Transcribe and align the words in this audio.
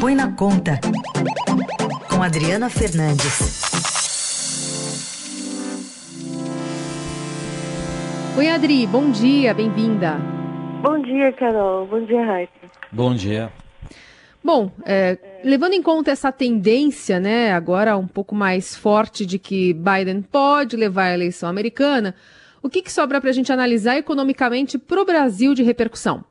Põe 0.00 0.14
na 0.14 0.30
Conta, 0.32 0.78
com 2.08 2.22
Adriana 2.22 2.70
Fernandes. 2.70 3.60
Oi, 8.38 8.48
Adri, 8.48 8.86
bom 8.86 9.10
dia, 9.10 9.52
bem-vinda. 9.52 10.16
Bom 10.82 11.02
dia, 11.02 11.32
Carol. 11.32 11.84
Bom 11.86 12.04
dia, 12.04 12.24
Raíssa. 12.24 12.52
Bom 12.92 13.12
dia. 13.12 13.52
Bom, 14.42 14.70
é, 14.84 15.18
levando 15.42 15.72
em 15.72 15.82
conta 15.82 16.12
essa 16.12 16.30
tendência, 16.30 17.18
né, 17.18 17.50
agora 17.50 17.96
um 17.96 18.06
pouco 18.06 18.36
mais 18.36 18.76
forte 18.76 19.26
de 19.26 19.36
que 19.36 19.74
Biden 19.74 20.22
pode 20.22 20.76
levar 20.76 21.06
a 21.06 21.14
eleição 21.14 21.48
americana, 21.48 22.14
o 22.62 22.68
que, 22.68 22.82
que 22.82 22.92
sobra 22.92 23.20
para 23.20 23.30
a 23.30 23.32
gente 23.32 23.52
analisar 23.52 23.96
economicamente 23.96 24.78
para 24.78 25.02
o 25.02 25.04
Brasil 25.04 25.54
de 25.54 25.64
repercussão? 25.64 26.24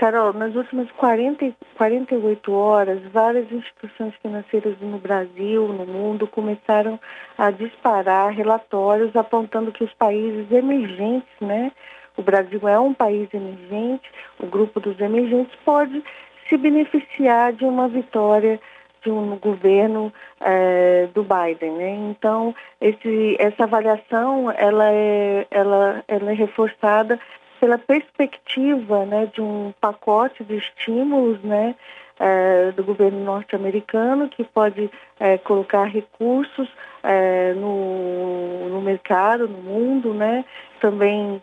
Carol, 0.00 0.32
nas 0.32 0.54
últimas 0.54 0.90
40, 0.92 1.54
48 1.76 2.52
horas, 2.54 3.02
várias 3.12 3.52
instituições 3.52 4.14
financeiras 4.22 4.74
no 4.80 4.96
Brasil, 4.96 5.68
no 5.68 5.84
mundo, 5.84 6.26
começaram 6.26 6.98
a 7.36 7.50
disparar 7.50 8.32
relatórios 8.32 9.14
apontando 9.14 9.70
que 9.70 9.84
os 9.84 9.92
países 9.92 10.50
emergentes, 10.50 11.28
né? 11.38 11.70
O 12.16 12.22
Brasil 12.22 12.66
é 12.66 12.80
um 12.80 12.94
país 12.94 13.28
emergente, 13.34 14.10
o 14.38 14.46
grupo 14.46 14.80
dos 14.80 14.98
emergentes 14.98 15.54
pode 15.66 16.02
se 16.48 16.56
beneficiar 16.56 17.52
de 17.52 17.66
uma 17.66 17.86
vitória 17.86 18.58
de 19.02 19.10
um 19.10 19.36
governo 19.36 20.10
é, 20.40 21.08
do 21.12 21.22
Biden. 21.22 21.72
Né? 21.72 21.90
Então, 22.10 22.54
esse, 22.80 23.36
essa 23.38 23.64
avaliação 23.64 24.50
ela 24.50 24.90
é, 24.90 25.46
ela, 25.50 26.02
ela 26.08 26.30
é 26.30 26.34
reforçada 26.34 27.20
pela 27.60 27.76
perspectiva 27.76 29.04
né, 29.04 29.26
de 29.26 29.42
um 29.42 29.72
pacote 29.78 30.42
de 30.42 30.56
estímulos 30.56 31.40
né, 31.42 31.76
é, 32.18 32.72
do 32.72 32.82
governo 32.82 33.22
norte-americano 33.22 34.28
que 34.30 34.42
pode 34.42 34.90
é, 35.20 35.36
colocar 35.38 35.84
recursos 35.84 36.68
é, 37.02 37.52
no, 37.52 38.70
no 38.70 38.80
mercado, 38.80 39.46
no 39.46 39.58
mundo, 39.58 40.14
né? 40.14 40.44
Também, 40.80 41.42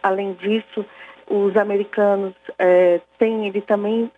além 0.00 0.34
disso, 0.34 0.86
os 1.28 1.56
americanos 1.56 2.32
têm, 3.18 3.48
ele 3.48 3.60
também 3.60 4.10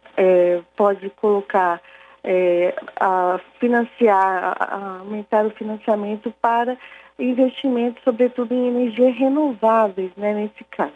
pode 0.76 1.08
colocar 1.10 1.80
é, 2.26 2.74
a 2.98 3.40
financiar, 3.60 4.56
a 4.58 4.98
aumentar 4.98 5.46
o 5.46 5.50
financiamento 5.50 6.34
para 6.42 6.76
investimentos, 7.18 8.02
sobretudo 8.02 8.52
em 8.52 8.66
energias 8.66 9.16
renováveis, 9.16 10.10
né, 10.16 10.34
nesse 10.34 10.64
caso. 10.64 10.92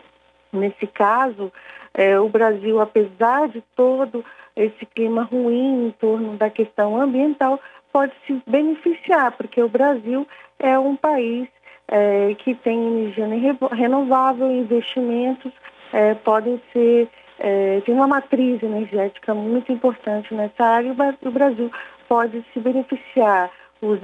Nesse 0.52 0.86
caso, 0.88 1.52
é, 1.94 2.18
o 2.18 2.28
Brasil, 2.28 2.80
apesar 2.80 3.48
de 3.48 3.62
todo 3.76 4.24
esse 4.56 4.84
clima 4.84 5.22
ruim 5.22 5.86
em 5.86 5.90
torno 5.92 6.36
da 6.36 6.50
questão 6.50 7.00
ambiental, 7.00 7.60
pode 7.92 8.12
se 8.26 8.42
beneficiar, 8.46 9.32
porque 9.32 9.62
o 9.62 9.68
Brasil 9.68 10.26
é 10.58 10.76
um 10.78 10.96
país 10.96 11.48
é, 11.86 12.34
que 12.34 12.54
tem 12.56 12.86
energia 12.86 13.26
renovável, 13.72 14.50
investimentos 14.50 15.52
é, 15.92 16.14
podem 16.14 16.60
ser 16.72 17.08
é, 17.40 17.80
tem 17.80 17.94
uma 17.94 18.06
matriz 18.06 18.62
energética 18.62 19.34
muito 19.34 19.72
importante 19.72 20.32
nessa 20.34 20.62
área 20.62 20.88
e 20.88 21.28
o 21.28 21.30
Brasil 21.32 21.70
pode 22.06 22.44
se 22.52 22.60
beneficiar. 22.60 23.50
Os 23.80 23.98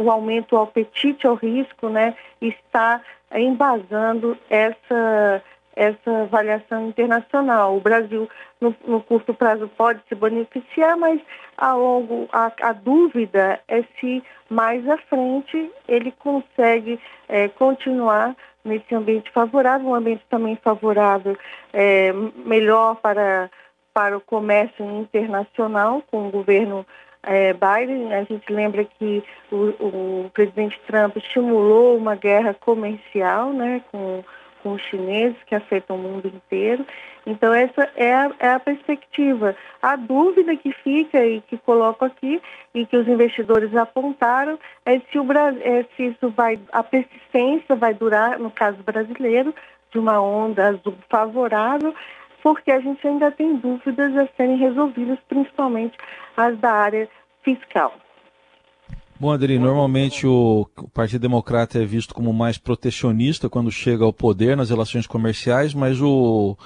o 0.00 0.10
aumento 0.10 0.56
ao 0.56 0.64
apetite 0.64 1.26
ao 1.28 1.36
risco 1.36 1.88
né, 1.88 2.16
está 2.40 3.00
embasando 3.32 4.36
essa, 4.50 5.42
essa 5.74 6.22
avaliação 6.22 6.88
internacional. 6.88 7.76
O 7.76 7.80
Brasil, 7.80 8.28
no, 8.60 8.74
no 8.86 9.00
curto 9.00 9.32
prazo, 9.34 9.68
pode 9.76 10.00
se 10.08 10.14
beneficiar, 10.14 10.96
mas 10.96 11.20
a 11.56 11.74
longo 11.74 12.28
a, 12.32 12.52
a, 12.60 12.72
dúvida 12.72 13.60
é 13.68 13.82
se 13.98 14.22
mais 14.48 14.86
à 14.88 14.96
frente 14.98 15.70
ele 15.88 16.12
consegue 16.12 16.98
é, 17.28 17.48
continuar 17.48 18.36
nesse 18.64 18.94
ambiente 18.94 19.30
favorável, 19.30 19.88
um 19.88 19.94
ambiente 19.94 20.24
também 20.30 20.56
favorável, 20.56 21.36
é, 21.72 22.12
melhor 22.12 22.96
para, 22.96 23.50
para 23.92 24.16
o 24.16 24.20
comércio 24.20 24.84
internacional 25.00 26.02
com 26.10 26.28
o 26.28 26.30
governo 26.30 26.86
é, 27.22 27.52
Biden. 27.52 28.12
A 28.14 28.24
gente 28.24 28.52
lembra 28.52 28.84
que 28.84 29.22
o, 29.50 30.24
o, 30.26 30.30
presidente 30.32 30.80
Trump 30.86 31.16
estimulou 31.16 31.96
uma 31.96 32.14
guerra 32.14 32.54
comercial 32.54 33.52
né, 33.52 33.82
com, 33.90 34.24
com 34.62 34.72
os 34.72 34.82
chineses, 34.82 35.36
que 35.46 35.54
afetam 35.54 35.96
o 35.96 35.98
mundo 35.98 36.28
inteiro. 36.28 36.86
Então, 37.26 37.52
essa 37.52 37.90
é 37.96 38.12
a, 38.14 38.30
é 38.38 38.48
a 38.50 38.60
perspectiva. 38.60 39.56
A 39.80 39.96
dúvida 39.96 40.56
que 40.56 40.72
fica 40.72 41.24
e 41.24 41.40
que 41.42 41.58
coloco 41.58 42.04
aqui, 42.04 42.40
e 42.74 42.86
que 42.86 42.96
os 42.96 43.06
investidores 43.06 43.74
apontaram, 43.74 44.58
é 44.84 44.98
se, 44.98 45.18
o, 45.18 45.26
é 45.32 45.84
se 45.96 46.06
isso 46.06 46.30
vai, 46.30 46.58
a 46.72 46.82
persistência 46.82 47.76
vai 47.76 47.94
durar, 47.94 48.38
no 48.38 48.50
caso 48.50 48.82
brasileiro, 48.82 49.54
de 49.90 49.98
uma 49.98 50.20
onda 50.20 50.68
azul 50.68 50.94
favorável, 51.08 51.94
porque 52.42 52.72
a 52.72 52.80
gente 52.80 53.06
ainda 53.06 53.30
tem 53.30 53.56
dúvidas 53.56 54.16
a 54.16 54.26
serem 54.36 54.56
resolvidas, 54.56 55.18
principalmente 55.28 55.96
as 56.36 56.58
da 56.58 56.72
área 56.72 57.08
fiscal. 57.42 57.94
Bom, 59.22 59.30
Adri, 59.30 59.56
normalmente 59.56 60.26
o, 60.26 60.66
o, 60.76 60.88
Partido 60.88 61.20
Democrata 61.20 61.78
é 61.78 61.84
visto 61.84 62.12
como 62.12 62.32
mais 62.32 62.58
protecionista 62.58 63.48
quando 63.48 63.70
chega 63.70 64.04
ao 64.04 64.12
poder 64.12 64.56
nas 64.56 64.68
relações 64.68 65.06
comerciais, 65.06 65.72
mas 65.72 66.02
o, 66.02 66.56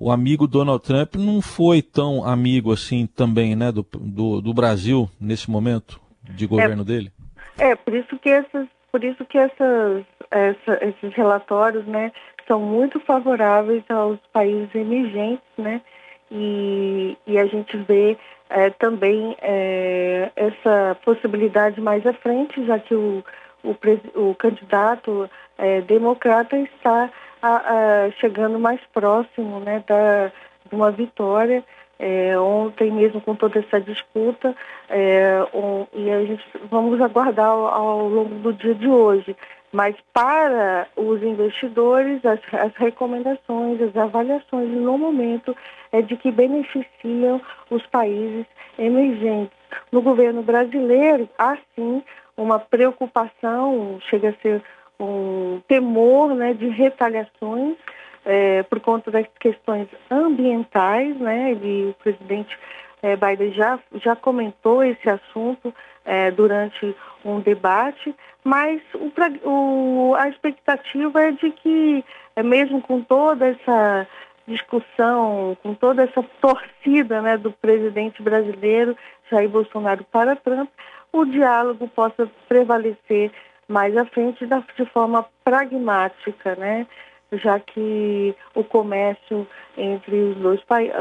o 0.00 0.10
amigo 0.10 0.46
Donald 0.46 0.82
Trump 0.82 1.16
não 1.16 1.42
foi 1.42 1.82
tão 1.82 2.24
amigo 2.24 2.72
assim 2.72 3.06
também, 3.06 3.54
né, 3.54 3.70
do, 3.70 3.86
do, 3.92 4.40
do 4.40 4.54
Brasil 4.54 5.06
nesse 5.20 5.50
momento 5.50 6.00
de 6.22 6.46
governo 6.46 6.80
é, 6.80 6.84
dele? 6.86 7.12
É, 7.58 7.74
por 7.74 7.92
isso 7.92 8.18
que 8.18 8.30
essas, 8.30 8.66
por 8.90 9.04
isso 9.04 9.22
que 9.26 9.36
essas, 9.36 10.02
essa, 10.30 10.78
esses 10.80 11.14
relatórios, 11.14 11.84
né, 11.86 12.10
são 12.46 12.58
muito 12.58 12.98
favoráveis 13.00 13.84
aos 13.90 14.18
países 14.32 14.74
emergentes, 14.74 15.44
né, 15.58 15.82
e, 16.30 17.18
e 17.26 17.36
a 17.36 17.44
gente 17.44 17.76
vê 17.76 18.16
é, 18.50 18.70
também 18.70 19.36
é, 19.42 20.30
essa 20.34 20.96
possibilidade 21.04 21.80
mais 21.80 22.06
à 22.06 22.12
frente, 22.12 22.64
já 22.66 22.78
que 22.78 22.94
o, 22.94 23.22
o, 23.62 23.76
o 24.14 24.34
candidato 24.34 25.28
é, 25.56 25.80
democrata 25.82 26.56
está 26.58 27.10
a, 27.42 27.56
a, 27.56 28.10
chegando 28.12 28.58
mais 28.58 28.80
próximo 28.92 29.60
né, 29.60 29.82
da, 29.86 30.32
de 30.68 30.74
uma 30.74 30.90
vitória. 30.90 31.62
É, 32.00 32.38
ontem 32.38 32.92
mesmo 32.92 33.20
com 33.20 33.34
toda 33.34 33.58
essa 33.58 33.80
disputa 33.80 34.54
é, 34.88 35.44
um, 35.52 35.84
e 35.92 36.08
a 36.08 36.24
gente 36.24 36.44
vamos 36.70 37.00
aguardar 37.00 37.48
ao, 37.48 37.66
ao, 37.66 38.08
longo 38.08 38.36
do 38.36 38.52
dia 38.52 38.72
de 38.72 38.86
hoje. 38.86 39.36
Mas 39.72 39.94
para 40.12 40.86
os 40.96 41.22
investidores, 41.22 42.24
as, 42.24 42.40
as 42.52 42.74
recomendações, 42.76 43.80
as 43.82 43.96
avaliações 43.96 44.68
no 44.70 44.96
momento 44.96 45.54
é 45.92 46.00
de 46.00 46.16
que 46.16 46.30
beneficiam 46.30 47.40
os 47.70 47.84
países 47.86 48.46
emergentes. 48.78 49.56
No 49.92 50.00
governo 50.00 50.42
brasileiro, 50.42 51.28
há 51.38 51.56
sim 51.74 52.02
uma 52.36 52.58
preocupação, 52.58 53.98
chega 54.08 54.30
a 54.30 54.42
ser 54.42 54.62
um 54.98 55.60
temor 55.68 56.34
né, 56.34 56.54
de 56.54 56.68
retaliações 56.68 57.76
é, 58.24 58.62
por 58.64 58.80
conta 58.80 59.10
das 59.10 59.26
questões 59.38 59.88
ambientais, 60.10 61.16
né? 61.18 61.52
O 61.52 61.94
presidente 61.94 62.58
é, 63.02 63.16
Biden 63.16 63.52
já, 63.52 63.78
já 63.94 64.16
comentou 64.16 64.84
esse 64.84 65.08
assunto 65.08 65.74
é, 66.04 66.30
durante 66.30 66.94
um 67.24 67.40
debate, 67.40 68.14
mas 68.48 68.80
o, 68.94 69.12
o, 69.46 70.14
a 70.14 70.26
expectativa 70.30 71.22
é 71.22 71.32
de 71.32 71.50
que, 71.50 72.02
é, 72.34 72.42
mesmo 72.42 72.80
com 72.80 73.02
toda 73.02 73.46
essa 73.46 74.06
discussão, 74.46 75.54
com 75.62 75.74
toda 75.74 76.04
essa 76.04 76.24
torcida 76.40 77.20
né, 77.20 77.36
do 77.36 77.52
presidente 77.52 78.22
brasileiro 78.22 78.96
Jair 79.30 79.50
Bolsonaro 79.50 80.02
para 80.10 80.34
Trump, 80.34 80.70
o 81.12 81.26
diálogo 81.26 81.88
possa 81.88 82.26
prevalecer 82.48 83.30
mais 83.68 83.94
à 83.98 84.06
frente 84.06 84.46
de 84.46 84.86
forma 84.86 85.26
pragmática, 85.44 86.56
né? 86.56 86.86
já 87.32 87.60
que 87.60 88.34
o 88.54 88.64
comércio 88.64 89.46
entre 89.76 90.16
os 90.16 90.36
dois 90.38 90.64
países, 90.64 90.94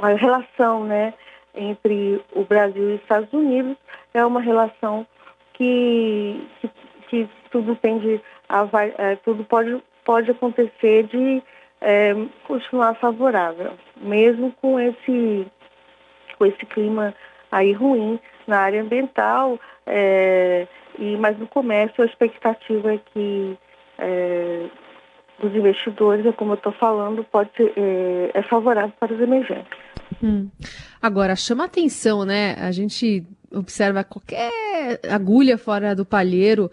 a 0.00 0.08
relação 0.14 0.82
né, 0.82 1.14
entre 1.54 2.20
o 2.32 2.42
Brasil 2.42 2.90
e 2.90 2.94
os 2.94 3.00
Estados 3.02 3.32
Unidos 3.32 3.76
é 4.12 4.26
uma 4.26 4.40
relação 4.40 5.06
que, 5.58 6.40
que, 6.60 6.68
que 7.08 7.28
tudo 7.50 7.74
tende 7.76 8.20
a 8.48 8.66
é, 8.98 9.16
tudo 9.16 9.44
pode, 9.44 9.82
pode 10.04 10.30
acontecer 10.30 11.04
de 11.04 11.42
é, 11.80 12.14
continuar 12.44 12.94
favorável, 12.94 13.72
mesmo 13.96 14.52
com 14.60 14.78
esse, 14.78 15.46
com 16.36 16.46
esse 16.46 16.64
clima 16.66 17.14
aí 17.50 17.72
ruim 17.72 18.18
na 18.46 18.60
área 18.60 18.82
ambiental, 18.82 19.58
é, 19.86 20.66
e, 20.98 21.16
mas 21.16 21.38
no 21.38 21.46
comércio 21.46 22.02
a 22.02 22.06
expectativa 22.06 22.94
é 22.94 23.00
que 23.12 23.58
é, 23.98 24.66
os 25.42 25.54
investidores, 25.54 26.26
é 26.26 26.32
como 26.32 26.52
eu 26.52 26.56
estou 26.56 26.72
falando, 26.72 27.24
pode 27.24 27.50
ser, 27.56 27.72
é, 27.76 28.30
é 28.34 28.42
favorável 28.42 28.92
para 28.98 29.12
os 29.12 29.20
emergentes. 29.20 29.78
Hum. 30.22 30.48
Agora, 31.00 31.36
chama 31.36 31.64
atenção, 31.64 32.24
né? 32.24 32.54
A 32.58 32.72
gente 32.72 33.24
observa 33.52 34.04
qualquer 34.04 35.00
agulha 35.08 35.56
fora 35.56 35.94
do 35.94 36.04
palheiro, 36.04 36.70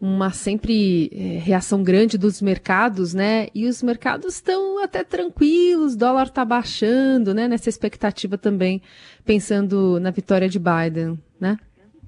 uma 0.00 0.30
sempre 0.30 1.10
é, 1.12 1.38
reação 1.38 1.82
grande 1.82 2.16
dos 2.16 2.40
mercados, 2.40 3.12
né? 3.12 3.48
E 3.54 3.66
os 3.66 3.82
mercados 3.82 4.34
estão 4.34 4.82
até 4.82 5.02
tranquilos, 5.02 5.96
dólar 5.96 6.26
está 6.26 6.44
baixando, 6.44 7.34
né? 7.34 7.48
Nessa 7.48 7.68
expectativa 7.68 8.38
também, 8.38 8.80
pensando 9.24 9.98
na 9.98 10.10
vitória 10.10 10.48
de 10.48 10.58
Biden, 10.58 11.18
né? 11.40 11.56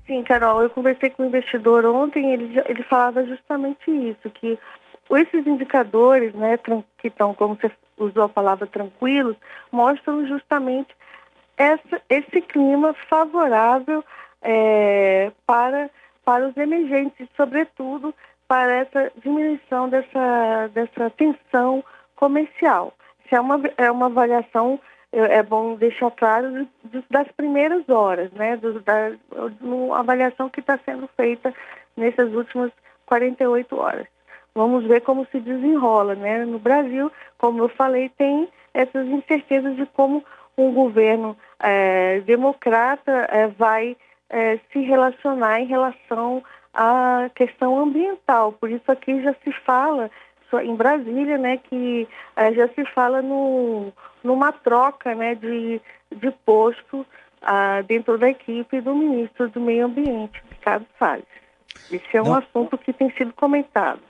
Sim, 0.07 0.23
Carol, 0.23 0.63
eu 0.63 0.71
conversei 0.71 1.11
com 1.11 1.23
o 1.23 1.27
investidor 1.27 1.85
ontem, 1.85 2.33
ele, 2.33 2.61
ele 2.67 2.83
falava 2.85 3.25
justamente 3.25 3.91
isso, 3.91 4.29
que 4.31 4.59
esses 5.17 5.47
indicadores, 5.47 6.35
né, 6.35 6.59
que 6.99 7.09
estão, 7.09 7.35
como 7.35 7.57
você 7.57 7.71
usou 7.97 8.25
a 8.25 8.29
palavra 8.29 8.67
tranquilos, 8.67 9.37
mostram 9.71 10.27
justamente 10.27 10.89
essa, 11.61 12.01
esse 12.09 12.41
clima 12.41 12.95
favorável 13.11 14.03
é, 14.41 15.31
para 15.47 15.91
para 16.25 16.47
os 16.47 16.57
emergentes, 16.57 17.29
sobretudo 17.37 18.15
para 18.47 18.73
essa 18.73 19.13
diminuição 19.17 19.89
dessa, 19.89 20.69
dessa 20.73 21.11
tensão 21.11 21.83
comercial. 22.15 22.95
Isso 23.25 23.35
é 23.35 23.41
uma, 23.41 23.61
é 23.77 23.91
uma 23.91 24.07
avaliação, 24.07 24.79
é, 25.13 25.39
é 25.39 25.43
bom 25.43 25.75
deixar 25.75 26.11
claro, 26.13 26.69
das 27.11 27.27
primeiras 27.33 27.89
horas, 27.89 28.31
né? 28.33 28.57
Da 28.85 29.13
uma 29.61 29.99
avaliação 29.99 30.49
que 30.49 30.61
está 30.61 30.79
sendo 30.85 31.09
feita 31.17 31.53
nessas 31.97 32.33
últimas 32.33 32.71
48 33.07 33.77
horas. 33.77 34.07
Vamos 34.55 34.85
ver 34.87 35.01
como 35.01 35.27
se 35.33 35.41
desenrola, 35.41 36.15
né? 36.15 36.45
No 36.45 36.59
Brasil, 36.59 37.11
como 37.39 37.65
eu 37.65 37.69
falei, 37.71 38.09
tem 38.11 38.49
essas 38.73 39.07
incertezas 39.09 39.75
de 39.77 39.87
como 39.87 40.25
um 40.61 40.73
governo 40.73 41.37
é, 41.59 42.21
democrata 42.21 43.11
é, 43.31 43.49
vai 43.49 43.97
é, 44.29 44.59
se 44.73 44.81
relacionar 44.81 45.61
em 45.61 45.67
relação 45.67 46.43
à 46.73 47.31
questão 47.35 47.79
ambiental. 47.79 48.53
Por 48.53 48.71
isso 48.71 48.91
aqui 48.91 49.23
já 49.23 49.35
se 49.45 49.53
fala 49.65 50.11
em 50.65 50.75
Brasília, 50.75 51.39
né, 51.39 51.59
que 51.59 52.09
é, 52.35 52.53
já 52.53 52.69
se 52.69 52.85
fala 52.87 53.23
no, 53.23 53.93
numa 54.25 54.51
troca, 54.51 55.15
né, 55.15 55.37
de, 55.37 55.81
de 56.11 56.31
posto 56.45 57.07
ah, 57.43 57.83
dentro 57.83 58.19
da 58.19 58.29
equipe 58.29 58.81
do 58.81 58.95
ministro 58.95 59.49
do 59.49 59.61
Meio 59.61 59.87
Ambiente, 59.87 60.43
Ricardo 60.51 60.87
Salles. 60.99 61.25
Esse 61.91 62.17
é 62.17 62.23
um 62.23 62.27
Não. 62.27 62.35
assunto 62.35 62.77
que 62.77 62.93
tem 62.93 63.11
sido 63.13 63.33
comentado. 63.33 64.01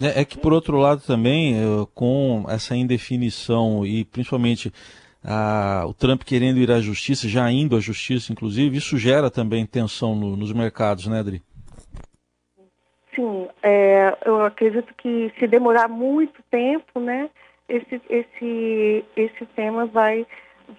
É, 0.00 0.20
é, 0.20 0.24
que, 0.24 0.38
por 0.38 0.52
outro 0.52 0.76
lado, 0.76 1.02
também, 1.04 1.56
eh, 1.56 1.86
com 1.92 2.44
essa 2.48 2.76
indefinição 2.76 3.84
e 3.84 4.04
principalmente 4.04 4.72
a, 5.24 5.84
o 5.86 5.94
Trump 5.94 6.22
querendo 6.22 6.58
ir 6.58 6.70
à 6.70 6.80
justiça, 6.80 7.28
já 7.28 7.50
indo 7.50 7.76
à 7.76 7.80
justiça, 7.80 8.32
inclusive, 8.32 8.76
isso 8.76 8.96
gera 8.96 9.30
também 9.30 9.66
tensão 9.66 10.14
no, 10.14 10.36
nos 10.36 10.52
mercados, 10.52 11.06
né, 11.06 11.20
Adri? 11.20 11.42
Sim, 13.14 13.48
é, 13.62 14.16
eu 14.24 14.44
acredito 14.44 14.94
que 14.96 15.32
se 15.38 15.46
demorar 15.46 15.88
muito 15.88 16.40
tempo, 16.50 17.00
né, 17.00 17.28
esse, 17.68 18.00
esse, 18.08 19.04
esse 19.16 19.46
tema 19.56 19.86
vai, 19.86 20.26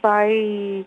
vai, 0.01 0.85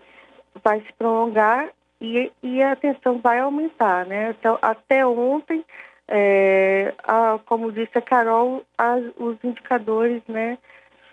vai 0.64 0.80
se 0.80 0.92
prolongar 0.98 1.68
e, 2.00 2.32
e 2.42 2.62
a 2.62 2.74
tensão 2.74 3.20
vai 3.20 3.38
aumentar, 3.38 4.04
né? 4.06 4.34
Então, 4.36 4.58
até 4.60 5.06
ontem, 5.06 5.64
é, 6.08 6.92
a, 7.04 7.38
como 7.46 7.70
disse 7.70 7.96
a 7.96 8.02
Carol, 8.02 8.64
os 9.16 9.36
indicadores, 9.44 10.22
né, 10.26 10.58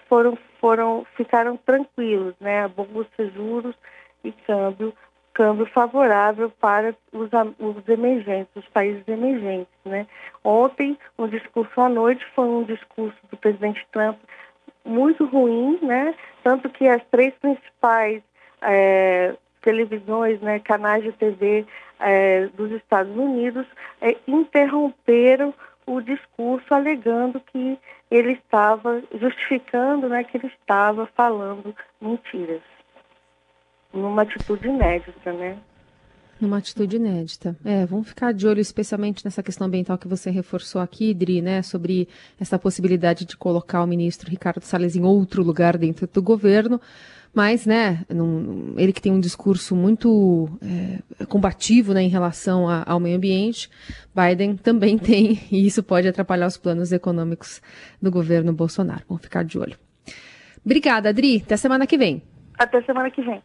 foram, 0.09 0.37
foram, 0.59 1.05
ficaram 1.15 1.55
tranquilos, 1.55 2.33
né? 2.41 2.63
A 2.63 2.67
bolsa, 2.67 3.29
juros 3.33 3.75
e 4.23 4.31
câmbio, 4.31 4.93
câmbio 5.33 5.65
favorável 5.67 6.49
para 6.59 6.93
os, 7.13 7.29
os 7.59 7.87
emergentes, 7.87 8.53
os 8.55 8.67
países 8.67 9.07
emergentes, 9.07 9.71
né? 9.85 10.07
Ontem, 10.43 10.97
um 11.17 11.27
discurso 11.27 11.79
à 11.79 11.87
noite 11.87 12.25
foi 12.35 12.45
um 12.45 12.63
discurso 12.63 13.17
do 13.31 13.37
presidente 13.37 13.85
Trump 13.91 14.17
muito 14.83 15.25
ruim, 15.25 15.79
né? 15.81 16.15
Tanto 16.43 16.69
que 16.69 16.87
as 16.87 17.03
três 17.05 17.33
principais 17.35 18.21
é, 18.61 19.35
televisões, 19.61 20.41
né, 20.41 20.59
canais 20.59 21.03
de 21.03 21.11
TV 21.11 21.65
é, 21.99 22.47
dos 22.47 22.71
Estados 22.71 23.15
Unidos 23.15 23.67
é, 24.01 24.15
interromperam 24.27 25.53
o 25.85 26.01
discurso 26.01 26.73
alegando 26.73 27.39
que 27.51 27.77
ele 28.09 28.33
estava 28.33 29.01
justificando 29.13 30.09
né, 30.09 30.23
que 30.23 30.37
ele 30.37 30.47
estava 30.47 31.05
falando 31.15 31.75
mentiras. 32.01 32.61
Numa 33.93 34.23
atitude 34.23 34.67
inédita, 34.67 35.31
né? 35.33 35.57
Numa 36.39 36.57
atitude 36.57 36.95
inédita. 36.95 37.55
É, 37.65 37.85
vamos 37.85 38.07
ficar 38.07 38.33
de 38.33 38.47
olho 38.47 38.61
especialmente 38.61 39.25
nessa 39.25 39.43
questão 39.43 39.67
ambiental 39.67 39.97
que 39.97 40.07
você 40.07 40.29
reforçou 40.29 40.81
aqui, 40.81 41.13
Dri, 41.13 41.41
né? 41.41 41.61
Sobre 41.61 42.07
essa 42.39 42.57
possibilidade 42.57 43.25
de 43.25 43.35
colocar 43.35 43.83
o 43.83 43.87
ministro 43.87 44.29
Ricardo 44.29 44.63
Salles 44.63 44.95
em 44.95 45.03
outro 45.03 45.43
lugar 45.43 45.77
dentro 45.77 46.07
do 46.07 46.21
governo 46.21 46.79
mas, 47.33 47.65
né, 47.65 48.03
num, 48.09 48.73
ele 48.77 48.91
que 48.91 49.01
tem 49.01 49.11
um 49.11 49.19
discurso 49.19 49.75
muito 49.75 50.49
é, 50.61 51.25
combativo 51.25 51.93
né, 51.93 52.01
em 52.01 52.07
relação 52.07 52.67
a, 52.67 52.83
ao 52.85 52.99
meio 52.99 53.17
ambiente, 53.17 53.69
Biden 54.15 54.57
também 54.57 54.97
tem, 54.99 55.39
e 55.51 55.65
isso 55.65 55.83
pode 55.83 56.07
atrapalhar 56.07 56.47
os 56.47 56.57
planos 56.57 56.91
econômicos 56.91 57.61
do 58.01 58.09
governo 58.09 58.51
Bolsonaro. 58.51 59.03
Vamos 59.07 59.23
ficar 59.23 59.43
de 59.43 59.59
olho. 59.59 59.77
Obrigada, 60.65 61.09
Adri. 61.09 61.41
Até 61.45 61.55
semana 61.55 61.85
que 61.85 61.97
vem. 61.97 62.21
Até 62.57 62.81
semana 62.81 63.09
que 63.09 63.21
vem. 63.21 63.41